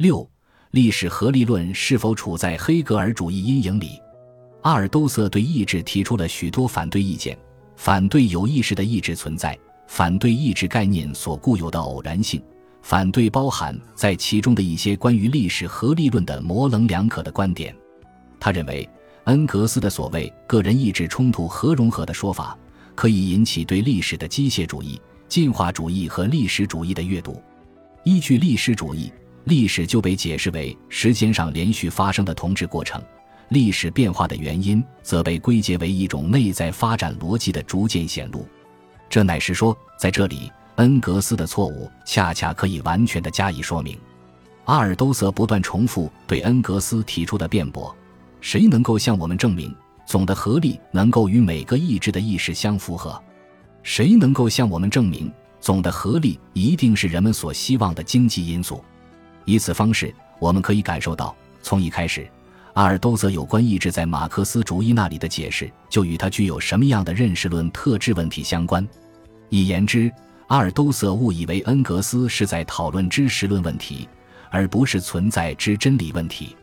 [0.00, 0.26] 六、
[0.70, 4.00] 历史合理论是否处在黑格尔主义阴影里？
[4.62, 7.36] 阿尔都塞对意志提出了许多反对意见，
[7.76, 9.54] 反对有意识的意志存在，
[9.86, 12.42] 反对意志概念所固有的偶然性，
[12.80, 17.76] 反对包含在其中的一些关于历史合理论的模棱两可的观点。
[18.40, 18.88] 他认为，
[19.24, 22.58] 恩格斯的所谓“个人意志冲突和融合”的说法，
[22.94, 24.98] 可以引起对历史的机械主义、
[25.28, 27.38] 进化主义和历史主义的阅读。
[28.04, 29.12] 依据历史主义，
[29.44, 33.02] 历史就被解释为时间上连续发生的同质过程，
[33.48, 38.46] 历史变化的原因则被归结为一种内在发展逻辑的逐渐显露。
[39.08, 43.98] 这乃是说，在这里，恩格斯的错误恰恰可以完全的加以说明。
[44.66, 47.94] 阿尔都塞不断重复对恩格斯提出的辩驳：
[48.40, 49.74] 谁能够向我们证明
[50.06, 53.20] 总的合力能够与每个意志的意识相符合？
[53.82, 55.32] 谁能够向我们证明？
[55.60, 58.82] 总的合力一定是人们所希望的经济因素。
[59.50, 62.24] 以此方式，我们可以感受到，从一开始，
[62.74, 68.86] 阿尔都塞有关意志在马克思主义那里的解释，就与他具有什么样的认识论特质问题相关。
[69.48, 70.08] 一言之，
[70.46, 74.08] 阿尔都塞误以为恩格斯是在讨论知识论问题，
[74.52, 76.56] 而不是存在之真理问题。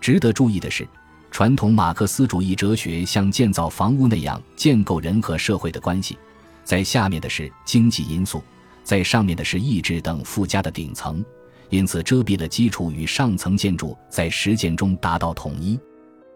[0.00, 0.84] 值得注意的是，
[1.30, 6.18] 传统马克思主义哲学像建造房屋那样建构人和社会的关系。
[6.64, 8.42] 在下面的是经济因素，
[8.82, 11.24] 在上面的是意志等附加的顶层，
[11.70, 15.78] 因此遮蔽了基础与上层建筑在实践中达到统一，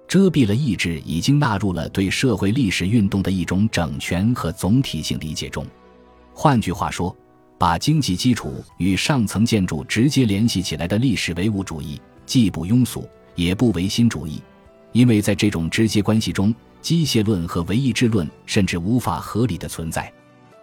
[0.07, 5.65] 遮蔽了意志已经纳入了对社会历史运动的一种整全和总体性理解中。
[6.33, 7.15] 换句话说，
[7.59, 14.41] 把经济基础与上层建筑直接联系起来的历史唯物主义，既不庸俗也不唯心主义，
[14.93, 20.13] 因为在这种直接关系中，机械论和唯意志论甚至无法合理的存在。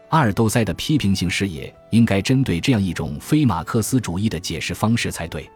[0.10, 5.50] 阿尔都塞的批评性视野应该针对这样一种非马克思主义的解释方式才对，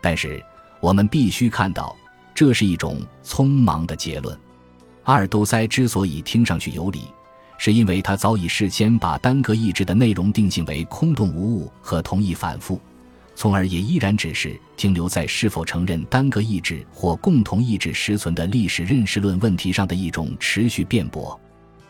[0.00, 0.42] 但是
[0.80, 1.96] 我们必须看到，
[2.34, 4.38] 这是一种匆忙的结论。
[5.04, 7.02] 阿尔都塞之所以听上去有理，
[7.58, 12.80] 是因为他早已事先把单个意志的内容定性为空洞无物和同一反复，
[13.34, 21.40] 从而也依然只是停留在是否承认单个意志或共同意志实存的历史认识论问题上的一种持续辩驳。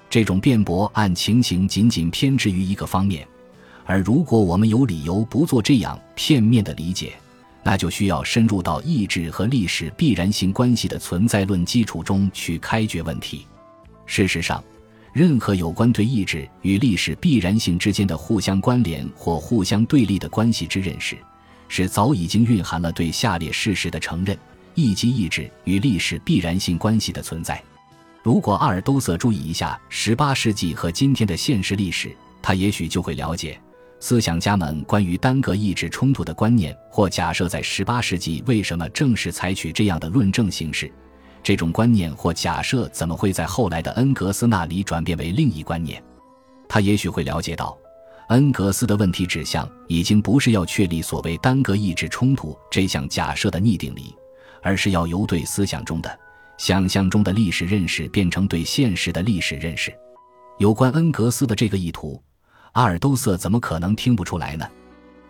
[0.09, 3.27] 这种辩驳按情形仅仅偏执于一个方面，
[3.85, 7.13] 而如果我们有理由不做这样片面的理解，
[7.63, 13.45] 那就需要深入到意志和历史必然性关系的存在论基础中去开掘问题。
[14.07, 14.63] 事实上，
[15.13, 21.17] 任何有关对意志与历史必然性之间的互相关联或互相对立的关系之认识，
[21.69, 24.39] 是早已经蕴含了对下列事实的承认：
[24.75, 27.61] 一即意志与历史必然性关系的存在。
[28.27, 33.57] 如果阿尔都塞注意一下十八世纪和今天的现实历史，他也许就会了解
[34.01, 40.91] 思想家们关于单个意志冲突的观念或假设在十八世纪为什么正是采取这样的论证形式。
[41.41, 46.03] 这种观念或假设怎么会在后来的恩格斯那里转变为另一观念？
[46.69, 47.79] 他也许会了解到，
[48.31, 54.13] 恩格斯的问题指向已经不是要确立所谓单个意志冲突这项假设的逆定理，
[54.63, 56.19] 而是要由对思想中的。
[56.59, 59.93] 想象中的历史认识变成对现实的历史认识。
[60.59, 62.23] 有关恩格斯的这个意图，
[62.73, 64.67] 阿尔都塞怎么可能听不出来呢？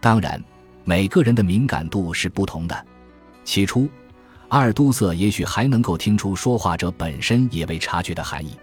[0.00, 0.42] 当然，
[0.84, 2.86] 每个人的敏感度是不同的。
[3.44, 3.88] 起初，
[4.48, 8.56] 阿尔都塞也许还能够听出说话者本身也未察觉的含义。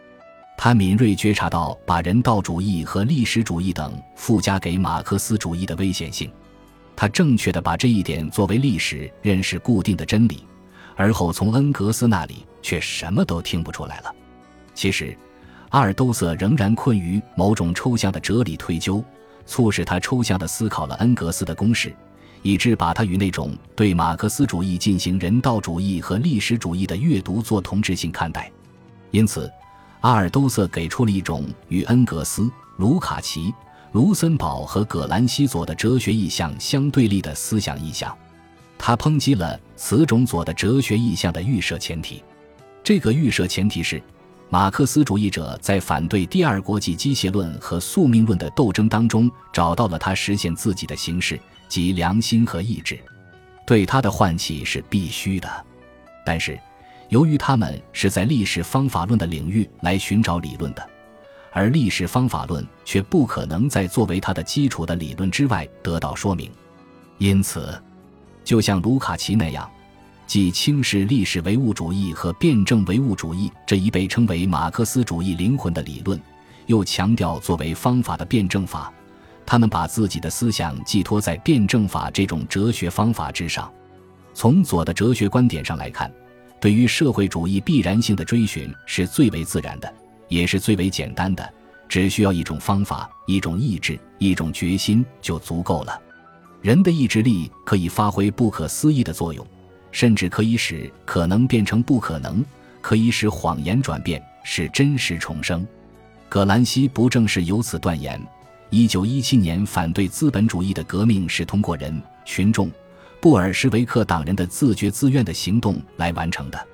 [0.58, 6.32] 他敏锐觉察到把人道主义和历史主义等附加给马克思主义的危险性。
[6.96, 10.46] 他正确的把这一点作为历史认识固定的真理。
[10.96, 14.14] 而后从恩格斯那里却什么都听不出来了。
[14.74, 15.18] 其实，
[15.70, 19.04] 阿尔都塞仍然困于某种抽象的哲理推究，
[19.46, 21.94] 促使他抽象地思考了恩格斯的公式，
[22.42, 28.52] 以致把他与那种对马克思主义进行人道主义和历史主义的阅读做同质性看待。
[29.12, 29.52] 因此，
[30.02, 33.54] 阿尔都塞给出了一种与恩格斯、卢卡奇、
[33.92, 38.16] 卢森堡和葛兰西佐的哲学意向相对立的思想意向。
[38.78, 42.24] 他抨击了此种左的哲学意向的预设前提，
[42.84, 44.02] 这个预设前提是，
[44.50, 51.40] 马克思主义者在反对第二国际机械论和宿命论的斗争当中找到了他实现自己的形式，
[51.70, 53.00] 即良心和意志，
[53.66, 55.50] 对他的唤起是必须的。
[56.26, 56.60] 但是，
[57.10, 60.86] 由于他们是在历史方法论的领域来寻找理论的，
[61.52, 66.52] 而历史方法论却不可能在作为它的基础的理论之外得到说明，
[67.18, 67.82] 因此。
[68.44, 69.70] 就像卢卡奇那样，
[70.28, 76.20] 既轻视历史唯物主义和辩证唯物主义这一被称为马克思主义灵魂的理论，
[76.66, 78.92] 又强调作为方法的辩证法，
[79.46, 83.72] 他们把自己的思想寄托在辩证法这种哲学方法之上。
[84.34, 86.12] 从左的哲学观点上来看，
[86.60, 89.94] 对于社会主义必然性的追寻是最为自然的，
[90.28, 91.54] 也是最为简单的，
[91.88, 96.02] 只需要一种方法、一种意志、一种决心就足够了。
[96.64, 99.46] 人的意志力可以发挥不可思议的作用，
[99.92, 102.42] 甚至可以使可能变成不可能，
[102.80, 105.68] 可以使谎言转变，使真实重生。
[106.30, 108.18] 葛兰西不正是由此断言：
[108.70, 112.72] 一九一七年反对资本主义的革命是通过人群众。
[113.20, 116.68] 布尔什维克党人的自觉自愿的行动来完成的。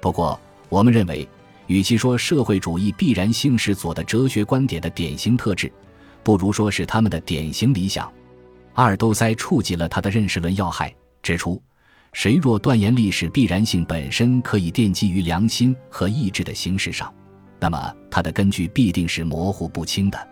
[0.00, 0.38] 不过，
[0.68, 1.28] 我们认为，
[1.68, 5.70] 与其说社会主义必然性是左的哲学观点的典型特质，
[6.24, 8.12] 不如说是他们的典型理想。
[8.78, 11.60] 阿尔都塞触及了他的认识论要害，指出：
[12.12, 17.12] 谁若断言历史必然性本身可以奠基于良心和意志的形式上，
[17.58, 20.28] 那么它的根据必定是模糊不清的。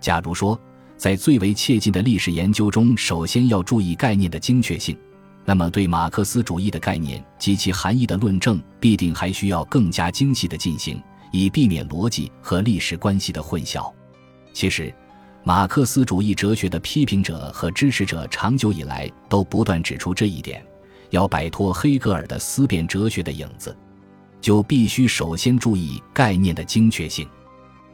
[0.00, 0.58] 假如说，
[0.96, 4.96] 在最为切近的历史研究中，首先要注意概念的精确性。
[5.44, 10.98] 那么，对马克思主义的概念及其含义的论证，必定还需要更加精细的进行，
[11.30, 13.92] 以避免逻辑和历史关系的混淆。
[14.54, 14.94] 其实，
[15.44, 20.64] 马克思主义哲学的批评者和支持者长久以来都不断指出这一点：
[21.10, 23.76] 要摆脱黑格尔的思辨哲学的影子，
[24.40, 27.28] 就必须首先注意概念的精确性。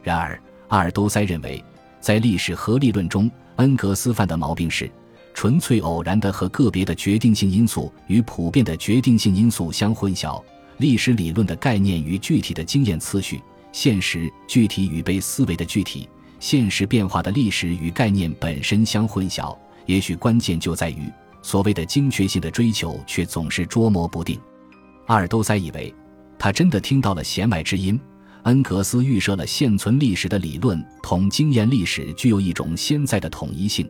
[0.03, 1.63] 然而，阿尔都塞认为。
[1.99, 4.89] 在历史合力论中，恩格斯犯的毛病是，
[5.33, 10.41] 纯粹偶然的和个别的决定性因素与普遍的决定性因素相混淆；
[10.77, 13.41] 历史理论的概念与具体的经验次序、
[13.73, 16.07] 现实具体与被思维的具体、
[16.39, 19.57] 现实变化的历史与概念本身相混淆。
[19.85, 24.39] 也许关键就在于，所谓的精确性的追求却总是捉摸不定。
[25.07, 25.93] 阿尔都塞以为，
[26.37, 27.99] 他真的听到了弦外之音。
[28.43, 33.89] 恩格斯预设了现存历史的理论同经验历史具有一种先在的统一性，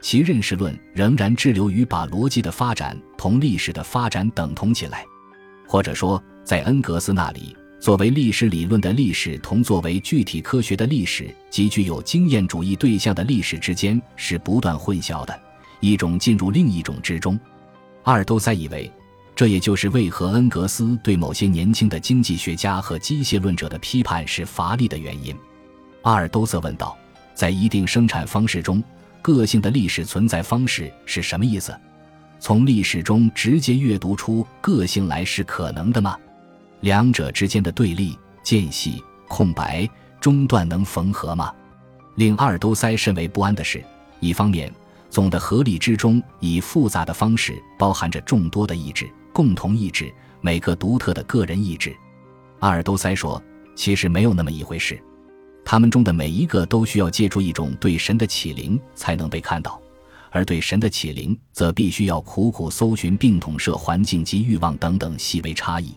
[0.00, 5.04] 其认识论仍然滞留于把逻辑的发展同历史的发展等同起来，
[5.66, 15.40] 或者说，在恩格斯那里，作为历史理论的历史同作为具体科学的历史及具有经验主义对象的历史之间是不断混淆的，
[15.80, 17.38] 一种进入另一种之中。
[18.02, 18.90] 阿尔都塞以为。
[19.36, 25.32] 这也就是为何恩格斯对某些年轻的经济学家和机械论者的批判是乏力的原因。
[26.02, 26.98] 阿尔都塞问道
[27.36, 28.82] ：“在一定生产方式中，
[29.22, 31.72] 个性的历史存在方式是什么意思？
[32.40, 36.18] 从历史中直接阅读出个性来是可能的吗？
[36.80, 39.88] 两者之间的对立、间隙、空白、
[40.20, 41.52] 中断能缝合吗？”
[42.16, 43.84] 令阿尔都塞甚为不安的是，
[44.20, 44.72] 一方面，
[45.08, 49.08] 总的合力之中以复杂的方式包含着众多的意志。
[49.32, 51.94] 共同意志，每个独特的个人意志。
[52.58, 53.40] 阿尔都塞说
[53.76, 55.00] ：“其实没有那么一回事，
[55.64, 59.80] 他们中的每一个都需要借助一种对神的启灵才能被看到，
[60.32, 65.94] 而对神的启灵则必须要苦苦搜寻并统摄环境及欲望等等细微差异。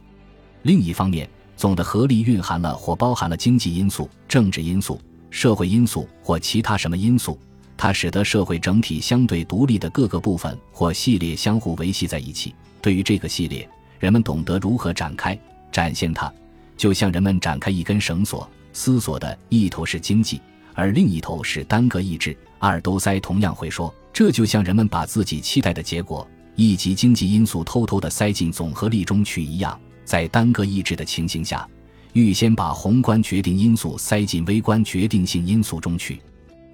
[0.63, 4.99] 另一方面，总的合力蕴含了或包含了经济因素、政治因素、
[5.29, 7.39] 社会因素或其他什么因素，
[7.75, 13.67] 它使得社会整体相对独立的各个部分或系列相互维系在一起。”对于这个系列，
[13.99, 15.37] 人们懂得如何展开、
[15.71, 16.31] 展现它，
[16.75, 20.41] 就像人们展开一根绳索，思索的一头是经济，
[20.73, 22.35] 而另一头是单个意志。
[22.59, 31.67] 阿尔都塞同样会说，这就像人们把自己期待的结果以及经济因素偷偷地塞进总合力中去一样，在单个意志的情形下，
[32.13, 36.21] 预先把宏观决定因素塞进微观决定性因素中去。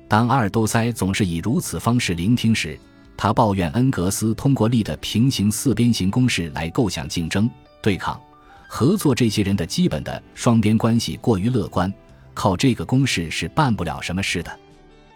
[0.07, 2.79] 当阿尔都塞总是以如此方式聆听时，
[3.15, 7.49] 他抱怨恩格斯通过力的平行四边形公式来构想竞争、
[7.81, 8.19] 对抗、
[8.67, 11.93] 合作这些人的基本的双边关系过于乐观，
[12.33, 14.59] 靠这个公式是办不了什么事的。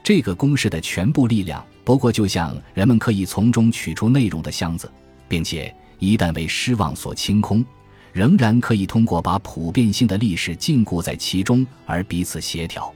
[0.04, 4.92] 这个公式的全部力量，不过就像人们可以从中取出内容的箱子，
[5.28, 7.64] 并且一旦为失望所清空，
[8.14, 12.94] 仍然可以通过把普遍性的历史禁锢在其中而彼此协调。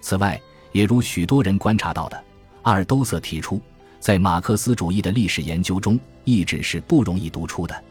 [0.00, 0.40] 此外，
[0.72, 2.24] 也如许多人观察到的，
[2.62, 3.60] 阿尔都塞提出。
[4.00, 7.84] 在马克思主义的历史研究中，意志是不容易读出的。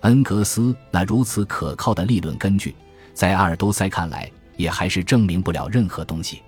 [0.00, 2.74] 恩格斯那如此可靠的理论根据，
[3.14, 6.42] 在阿尔都塞看来，也还是证明不了任何东西。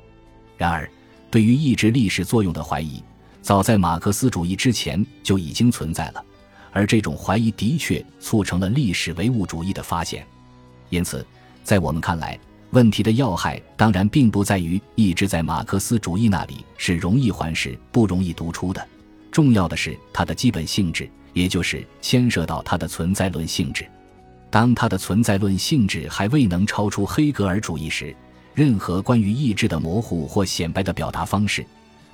[0.58, 0.88] 然而，
[1.30, 3.02] 对于意志历史作用的怀疑，
[3.40, 6.22] 早在马克思主义之前就已经存在了，
[6.72, 10.26] 而这种怀疑的确促成了历史唯物主义的发现。
[10.90, 11.24] 因此，
[11.62, 12.38] 在我们看来，
[12.70, 18.86] 问题的要害当然并不在于意志在马克思主义那里是容易还是不容易读出的。
[19.30, 23.86] 重要的是它的基本性质，也就是牵涉到它的存在论性质。
[24.50, 28.14] 当它的存在论性质还未能超出黑格尔主义时，
[28.54, 31.64] 任何关于意志的模糊或显摆的表达方式，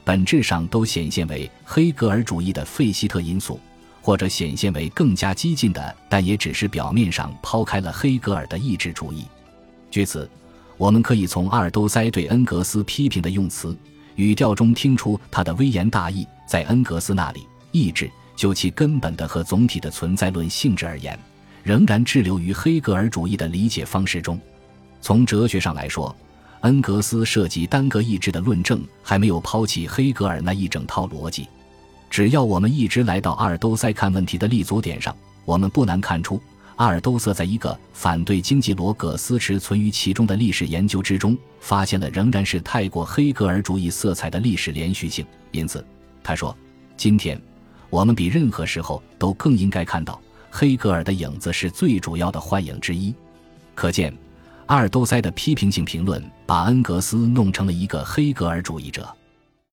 [0.02, 3.58] 本质上都显现为黑格尔主义的费希特因素，
[4.04, 9.24] 或者显现为更加激进的，但也只是表面上抛开了黑格尔的意志主义。
[9.90, 10.28] 据此，
[10.76, 13.74] 我们可以从阿尔都塞对恩格斯批评的用词
[14.16, 16.26] 语调中听出他的微言大义。
[16.46, 21.18] 在恩格斯那里，意志就其根本的和总体的存在论性质而言，
[21.62, 24.38] 仍然滞留于黑格尔主义的理解方式中。
[25.00, 26.14] 从哲学上来说，
[26.60, 31.48] 恩格斯涉及单个意志的论证还没有抛弃黑格尔那一整套逻辑。
[32.14, 35.12] 只要我们一直来到阿尔都塞看问题的立足点上，
[35.44, 36.40] 我们不难看出，
[36.76, 45.26] 阿尔都塞在一个反对经济罗格斯持存于其中的历史研究之中，发现了仍然是太过黑格尔主义色彩的历史连续性。
[45.50, 45.84] 因此，
[46.22, 46.56] 他说
[46.96, 47.36] ：“今天，
[47.90, 50.20] 我们比任何时候都更应该看到，
[50.52, 53.12] 黑格尔的影子是最主要的幻影之一。”
[53.74, 54.16] 可见，
[54.66, 59.04] 阿尔都塞的批评性评论把恩格斯弄成了一个黑格尔主义者。